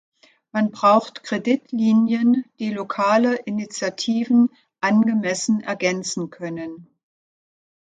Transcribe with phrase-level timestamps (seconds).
[0.51, 6.87] Man braucht Kreditlinien, die lokale Initiativen angemessen ergänzen können.